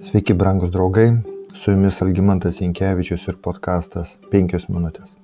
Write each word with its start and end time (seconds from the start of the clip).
Sveiki, 0.00 0.34
brangus 0.34 0.70
draugai, 0.70 1.08
su 1.54 1.70
jumis 1.70 2.02
Algymantas 2.04 2.58
Inkevičius 2.60 3.22
ir 3.30 3.38
podkastas 3.40 4.10
5 4.28 4.66
minutės. 4.68 5.14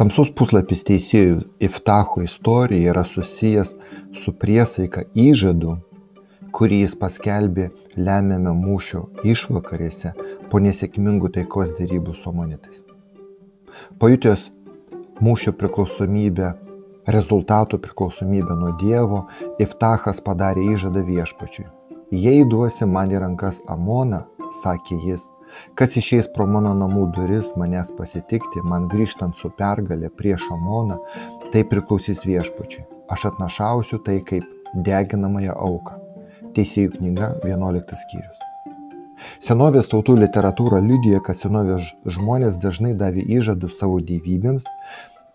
Tamsus 0.00 0.30
puslapis 0.32 0.86
teisėjų 0.88 1.42
Iftacho 1.68 2.24
istorija 2.24 2.94
yra 2.94 3.04
susijęs 3.04 3.74
su 4.16 4.32
priesaika 4.32 5.04
įžadu, 5.12 5.76
kurį 6.56 6.80
jis 6.86 6.96
paskelbė 6.96 7.68
lemiame 8.00 8.56
mūšio 8.56 9.04
išvakarėse 9.36 10.16
po 10.48 10.64
nesėkmingų 10.64 11.34
taikos 11.36 11.76
dėrybų 11.76 12.16
su 12.16 12.32
monitais. 12.32 12.80
Pajutęs 14.00 14.48
mūšio 15.20 15.52
priklausomybę, 15.60 16.54
rezultatų 17.04 17.84
priklausomybę 17.84 18.56
nuo 18.56 18.78
Dievo, 18.80 19.26
Iftachas 19.60 20.24
padarė 20.24 20.70
įžadą 20.72 21.04
viešpačiui 21.04 21.74
Jei 22.08 22.40
duosi 22.48 22.86
man 22.88 23.10
į 23.12 23.18
rankas 23.20 23.58
Amoną, 23.68 24.22
sakė 24.62 24.96
jis, 25.04 25.26
kas 25.76 25.92
išeis 26.00 26.28
pro 26.32 26.46
mano 26.48 26.70
namų 26.72 27.02
duris 27.12 27.50
manęs 27.60 27.90
pasitikti, 27.98 28.62
man 28.64 28.86
grįžtant 28.88 29.36
su 29.36 29.50
pergalė 29.58 30.08
prieš 30.16 30.46
Amoną, 30.54 30.96
tai 31.52 31.66
priklausys 31.68 32.24
viešpačiui. 32.24 32.86
Aš 33.12 33.26
atnašausiu 33.28 33.98
tai 34.06 34.22
kaip 34.24 34.46
deginamąją 34.86 35.58
auką. 35.66 35.98
Teisėjų 36.56 36.94
knyga 36.94 37.28
11 37.44 38.00
skyrius. 38.00 38.40
Senovės 39.44 39.92
tautų 39.92 40.16
literatūra 40.22 40.80
liudyja, 40.80 41.20
kad 41.20 41.36
senovės 41.36 41.92
žmonės 42.08 42.56
dažnai 42.64 42.94
davė 42.96 43.26
įžadus 43.36 43.76
savo 43.82 44.00
gyvybėms, 44.00 44.64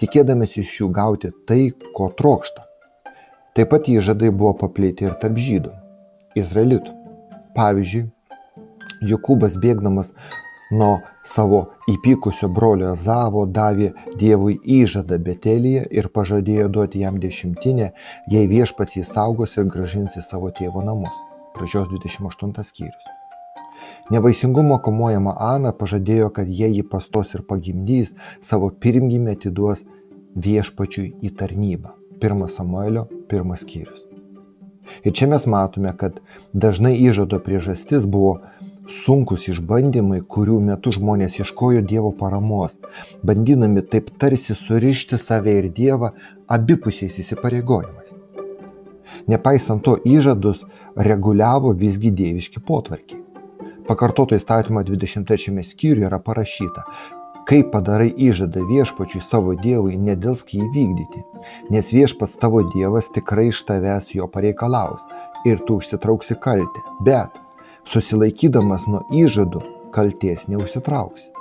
tikėdamės 0.02 0.58
iš 0.58 0.74
jų 0.82 0.90
gauti 0.90 1.36
tai, 1.46 1.70
ko 1.94 2.10
trokšta. 2.18 2.66
Taip 3.54 3.70
pat 3.78 3.94
įžadai 3.94 4.34
buvo 4.34 4.56
paplėti 4.66 5.06
ir 5.06 5.22
tarp 5.22 5.38
žydų 5.38 5.83
izraelitų. 6.40 7.00
Pavyzdžiui, 7.58 8.08
Jokūbas 9.04 9.58
bėgdamas 9.60 10.14
nuo 10.72 11.00
savo 11.28 11.60
įpykusio 11.92 12.50
brolio 12.50 12.94
Zavo 12.96 13.46
davė 13.46 13.92
Dievui 14.20 14.56
įžadą 14.80 15.20
Betelyje 15.26 15.84
ir 15.92 16.10
pažadėjo 16.16 16.70
duoti 16.78 17.04
jam 17.04 17.20
dešimtinę, 17.24 17.92
jei 18.32 18.48
viešpats 18.52 18.98
jį 18.98 19.04
saugos 19.08 19.58
ir 19.58 19.68
gražins 19.74 20.18
į 20.18 20.24
savo 20.26 20.52
tėvo 20.56 20.86
namus. 20.86 21.18
Pradžios 21.54 21.90
28 21.92 22.64
skyrius. 22.70 23.10
Nevaisingumo 24.12 24.80
kamuojama 24.84 25.36
Ana 25.40 25.74
pažadėjo, 25.76 26.32
kad 26.38 26.48
jei 26.48 26.72
jį 26.78 26.88
pastos 26.90 27.34
ir 27.38 27.44
pagimdys, 27.50 28.16
savo 28.42 28.72
pirmgimį 28.72 29.38
atiduos 29.38 29.86
viešpačiui 30.36 31.14
į 31.22 31.36
tarnybą. 31.40 31.94
1 32.24 32.48
Samuelio 32.50 33.08
1 33.30 33.56
skyrius. 33.60 34.13
Ir 35.04 35.16
čia 35.16 35.28
mes 35.32 35.46
matome, 35.50 35.94
kad 35.98 36.20
dažnai 36.54 36.94
įžado 37.00 37.40
priežastis 37.44 38.06
buvo 38.06 38.40
sunkus 38.90 39.48
išbandymai, 39.48 40.20
kurių 40.28 40.60
metu 40.68 40.92
žmonės 40.96 41.40
ieškojo 41.40 41.84
Dievo 41.88 42.12
paramos, 42.20 42.76
bandydami 43.24 43.84
taip 43.88 44.12
tarsi 44.20 44.56
surišti 44.58 45.20
save 45.20 45.56
ir 45.62 45.70
Dievą 45.72 46.12
abipusiais 46.52 47.20
įsipareigojimais. 47.24 48.16
Nepaisant 49.30 49.84
to, 49.86 49.96
įžadus 50.04 50.66
reguliavo 51.10 51.72
visgi 51.80 52.12
dieviški 52.12 52.64
potvarkiai. 52.68 53.22
Pakartoto 53.88 54.36
įstatymo 54.36 54.84
23 54.84 55.64
skyriuje 55.68 56.08
yra 56.08 56.20
parašyta, 56.24 56.86
Kai 57.44 57.60
padarai 57.68 58.14
įžadą 58.16 58.62
viešpačiui 58.70 59.20
savo 59.20 59.52
Dievui, 59.60 59.98
nedėlsk 60.00 60.54
jį 60.56 60.68
vykdyti, 60.72 61.24
nes 61.76 61.90
viešpats 61.92 62.38
tavo 62.40 62.62
Dievas 62.72 63.10
tikrai 63.12 63.50
iš 63.50 63.66
tavęs 63.68 64.14
jo 64.16 64.30
pareikalaus 64.32 65.04
ir 65.50 65.60
tu 65.68 65.82
užsitrauksi 65.82 66.38
kaltę, 66.40 66.84
bet 67.04 67.42
susilaikydamas 67.92 68.88
nuo 68.88 69.04
įžadų 69.12 69.60
kalties 69.92 70.48
neužsitrauksi. 70.54 71.34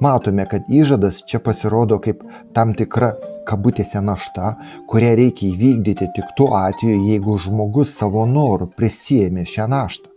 Matome, 0.00 0.48
kad 0.50 0.72
įžadas 0.72 1.20
čia 1.28 1.38
pasirodo 1.38 2.00
kaip 2.02 2.24
tam 2.56 2.72
tikra 2.74 3.12
kabutėse 3.46 4.00
našta, 4.00 4.54
kurią 4.90 5.12
reikia 5.20 5.50
įvykdyti 5.52 6.08
tik 6.16 6.32
tuo 6.38 6.54
atveju, 6.58 7.04
jeigu 7.12 7.36
žmogus 7.44 7.92
savo 8.00 8.24
noru 8.26 8.72
prisėmė 8.72 9.44
šią 9.52 9.68
naštą. 9.76 10.13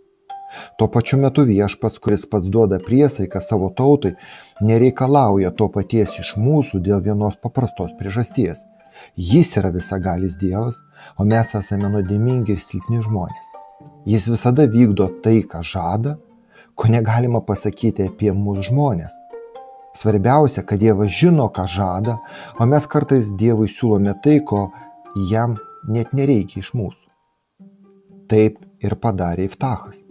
Tuo 0.78 0.88
pačiu 0.92 1.18
metu 1.22 1.44
viešpats, 1.48 2.00
kuris 2.02 2.24
pats 2.30 2.48
duoda 2.52 2.78
priesaiką 2.84 3.40
savo 3.44 3.68
tautai, 3.80 4.14
nereikalauja 4.64 5.52
to 5.58 5.68
paties 5.74 6.18
iš 6.22 6.34
mūsų 6.40 6.80
dėl 6.84 7.04
vienos 7.04 7.36
paprastos 7.42 7.94
priežasties. 7.98 8.64
Jis 9.16 9.52
yra 9.60 9.70
visagalis 9.74 10.38
Dievas, 10.40 10.80
o 11.18 11.26
mes 11.28 11.54
esame 11.54 11.90
nuodėmingi 11.92 12.56
ir 12.56 12.62
silpni 12.62 13.02
žmonės. 13.04 13.52
Jis 14.08 14.26
visada 14.32 14.66
vykdo 14.66 15.06
tai, 15.22 15.42
ką 15.46 15.62
žada, 15.62 16.16
ko 16.74 16.90
negalima 16.90 17.42
pasakyti 17.44 18.08
apie 18.08 18.32
mūsų 18.34 18.68
žmonės. 18.70 19.14
Svarbiausia, 19.98 20.62
kad 20.62 20.80
Dievas 20.82 21.10
žino, 21.14 21.48
ką 21.54 21.66
žada, 21.70 22.18
o 22.58 22.66
mes 22.70 22.86
kartais 22.86 23.30
Dievui 23.38 23.70
siūlome 23.70 24.14
tai, 24.24 24.38
ko 24.46 24.68
jam 25.30 25.56
net 25.88 26.12
nereikia 26.14 26.62
iš 26.62 26.74
mūsų. 26.78 27.06
Taip 28.30 28.60
ir 28.84 28.94
padarė 29.02 29.48
Iftachas. 29.48 30.07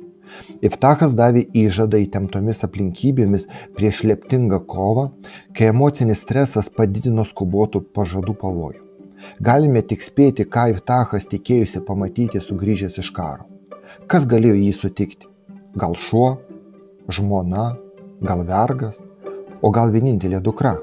Iftachas 0.65 1.13
davė 1.17 1.45
įžadą 1.65 1.99
įtemptomis 2.05 2.63
aplinkybėmis 2.67 3.47
prieš 3.77 4.03
leptingą 4.09 4.61
kovą, 4.69 5.09
kai 5.55 5.71
emocinis 5.71 6.23
stresas 6.25 6.69
padidino 6.69 7.25
skubotų 7.27 7.83
pažadų 7.95 8.35
pavojų. 8.41 8.83
Galime 9.41 9.81
tik 9.81 10.03
spėti, 10.05 10.45
ką 10.45 10.67
Iftachas 10.75 11.27
tikėjusi 11.31 11.81
pamatyti 11.85 12.41
sugrįžęs 12.43 12.99
iš 13.01 13.11
karo. 13.15 13.47
Kas 14.07 14.27
galėjo 14.29 14.57
jį 14.59 14.73
sutikti? 14.75 15.29
Gal 15.77 15.95
šuo, 15.97 16.35
žmona, 17.09 17.71
gal 18.21 18.43
vergas, 18.45 18.99
o 19.61 19.71
gal 19.73 19.93
vienintelė 19.93 20.41
dukra? 20.43 20.75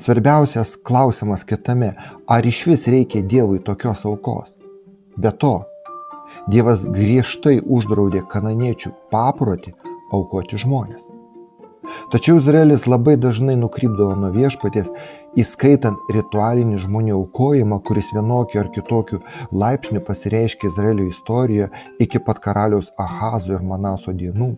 Svarbiausias 0.00 0.74
klausimas 0.80 1.44
kitame, 1.44 1.92
ar 2.26 2.46
iš 2.46 2.64
vis 2.70 2.86
reikia 2.90 3.22
Dievui 3.22 3.60
tokios 3.62 4.04
aukos? 4.08 4.50
Be 5.16 5.30
to, 5.30 5.60
Dievas 6.50 6.84
griežtai 6.84 7.58
uždraudė 7.64 8.24
kananiečių 8.30 8.94
paprotį 9.12 9.74
aukoti 10.12 10.60
žmonės. 10.60 11.04
Tačiau 12.12 12.38
Izraelis 12.40 12.86
labai 12.88 13.16
dažnai 13.20 13.54
nukrypdavo 13.60 14.14
nuo 14.16 14.30
viešpaties, 14.32 14.86
įskaitant 15.40 16.12
ritualinį 16.16 16.78
žmonių 16.84 17.16
aukojimą, 17.18 17.80
kuris 17.84 18.12
vienokiu 18.16 18.62
ar 18.62 18.70
kitokiu 18.72 19.20
laipsniu 19.52 20.00
pasireiškia 20.06 20.70
Izraelio 20.70 21.08
istorijoje 21.10 21.68
iki 22.06 22.22
pat 22.24 22.40
karaliaus 22.46 22.92
Ahazo 23.06 23.52
ir 23.56 23.66
Manaso 23.72 24.16
dienų, 24.16 24.54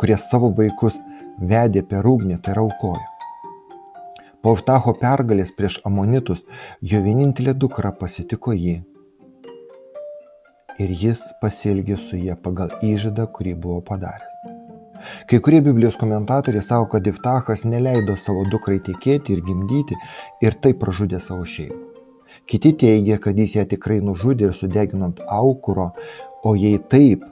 kurie 0.00 0.18
savo 0.20 0.52
vaikus 0.58 0.98
vedė 1.40 1.84
per 1.88 2.08
ugnį, 2.08 2.42
tai 2.44 2.58
aukojo. 2.60 3.06
Po 4.42 4.52
Iftacho 4.54 4.94
pergalės 5.00 5.50
prieš 5.56 5.80
Amonitus 5.88 6.44
jo 6.92 7.00
vienintelė 7.02 7.56
dukra 7.64 7.90
pasitiko 7.96 8.52
jį 8.54 8.76
ir 10.82 10.94
jis 11.02 11.24
pasielgė 11.42 11.96
su 11.98 12.20
ja 12.22 12.36
pagal 12.36 12.72
įžadą, 12.84 13.26
kurį 13.34 13.54
buvo 13.64 13.80
padaręs. 13.90 14.38
Kai 15.30 15.38
kurie 15.44 15.60
Biblijos 15.62 15.96
komentatoriai 15.98 16.62
savo, 16.62 16.88
kad 16.92 17.06
Iftachas 17.06 17.64
neleido 17.64 18.16
savo 18.18 18.44
dukrai 18.50 18.80
tikėti 18.82 19.36
ir 19.36 19.44
gimdyti 19.46 19.98
ir 20.42 20.58
taip 20.64 20.80
pražudė 20.82 21.20
savo 21.22 21.46
šeimą. 21.46 21.84
Kiti 22.48 22.72
teigia, 22.82 23.18
kad 23.22 23.38
jis 23.38 23.56
ją 23.58 23.64
tikrai 23.68 23.98
nužudė 24.04 24.48
ir 24.48 24.54
sudeginant 24.56 25.20
aukuro, 25.40 25.90
o 26.44 26.54
jei 26.56 26.78
taip, 26.92 27.24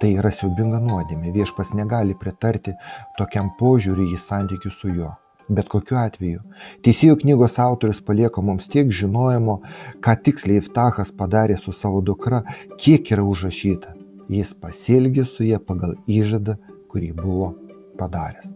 tai 0.00 0.14
yra 0.20 0.30
siaubinga 0.34 0.80
nuodėmė. 0.84 1.32
Viešpas 1.34 1.74
negali 1.78 2.16
pritarti 2.18 2.76
tokiam 3.18 3.50
požiūriui 3.60 4.12
į 4.14 4.20
santykių 4.22 4.74
su 4.74 4.92
juo. 4.94 5.14
Bet 5.48 5.70
kokiu 5.72 5.96
atveju, 5.96 6.42
teisėjų 6.84 7.14
knygos 7.22 7.56
autorius 7.64 8.02
palieka 8.04 8.42
mums 8.44 8.68
tiek 8.68 8.90
žinojimo, 8.92 9.62
ką 10.04 10.14
tiksliai 10.26 10.60
Iftachas 10.60 11.14
padarė 11.16 11.56
su 11.56 11.72
savo 11.72 12.02
dukra, 12.04 12.42
kiek 12.76 13.08
yra 13.14 13.24
užrašyta. 13.24 13.94
Jis 14.28 14.52
pasielgė 14.60 15.24
su 15.24 15.46
ją 15.48 15.56
pagal 15.64 15.96
įžadą, 16.04 16.58
kurį 16.92 17.14
buvo 17.16 17.54
padaręs. 17.96 18.52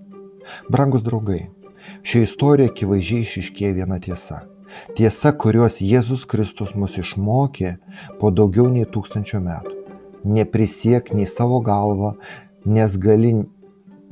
Brangus 0.68 1.04
draugai, 1.06 1.46
šioje 2.04 2.28
istorijoje 2.28 2.72
akivaizdžiai 2.74 3.26
išiškėja 3.26 3.78
viena 3.80 3.98
tiesa. 4.02 4.42
Tiesa, 4.96 5.32
kurios 5.32 5.80
Jėzus 5.84 6.26
Kristus 6.28 6.74
mus 6.76 6.98
išmokė 7.00 7.76
po 8.20 8.32
daugiau 8.32 8.68
nei 8.72 8.84
tūkstančio 8.88 9.40
metų. 9.44 9.78
Neprisiek 10.28 11.08
nei 11.16 11.26
savo 11.28 11.60
galvą, 11.64 12.14
nes 12.64 12.96
gali 13.00 13.34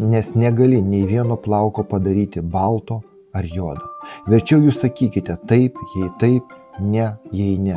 nes 0.00 0.32
negali 0.34 0.80
nei 0.82 1.04
vieno 1.06 1.36
plauko 1.36 1.84
padaryti 1.84 2.40
balto 2.40 3.02
ar 3.36 3.44
juodo. 3.44 3.84
Verčiau 4.30 4.64
jūs 4.64 4.80
sakykite 4.80 5.36
taip, 5.50 5.76
jei 5.96 6.08
taip, 6.22 6.54
ne, 6.80 7.10
jei 7.32 7.58
ne. 7.60 7.76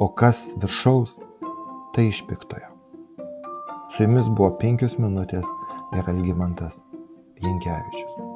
O 0.00 0.08
kas 0.08 0.48
viršaus, 0.62 1.18
tai 1.94 2.08
iš 2.08 2.22
piktojo. 2.30 2.72
Su 3.92 4.06
jumis 4.06 4.32
buvo 4.32 4.54
penkios 4.60 4.96
minutės 5.00 5.46
ir 5.96 6.08
Algymantas 6.08 6.80
Jankievičius. 7.42 8.27